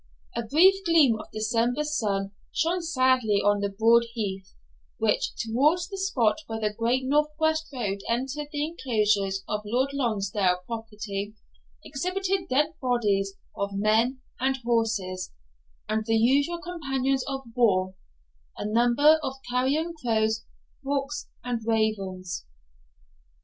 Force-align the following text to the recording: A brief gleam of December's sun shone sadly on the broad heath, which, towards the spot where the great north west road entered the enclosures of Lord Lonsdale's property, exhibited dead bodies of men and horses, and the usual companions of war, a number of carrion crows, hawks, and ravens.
A 0.35 0.41
brief 0.41 0.83
gleam 0.83 1.19
of 1.19 1.27
December's 1.31 1.95
sun 1.95 2.31
shone 2.51 2.81
sadly 2.81 3.35
on 3.45 3.59
the 3.59 3.69
broad 3.69 4.03
heath, 4.15 4.55
which, 4.97 5.33
towards 5.37 5.89
the 5.89 5.97
spot 5.99 6.37
where 6.47 6.59
the 6.59 6.73
great 6.73 7.03
north 7.05 7.27
west 7.37 7.67
road 7.71 7.99
entered 8.09 8.47
the 8.51 8.65
enclosures 8.65 9.43
of 9.47 9.61
Lord 9.63 9.91
Lonsdale's 9.93 10.63
property, 10.65 11.35
exhibited 11.85 12.47
dead 12.49 12.73
bodies 12.81 13.33
of 13.55 13.75
men 13.75 14.21
and 14.39 14.57
horses, 14.65 15.33
and 15.87 16.03
the 16.07 16.15
usual 16.17 16.57
companions 16.59 17.23
of 17.27 17.43
war, 17.55 17.93
a 18.57 18.65
number 18.65 19.19
of 19.21 19.35
carrion 19.51 19.93
crows, 20.03 20.43
hawks, 20.83 21.27
and 21.43 21.61
ravens. 21.63 22.47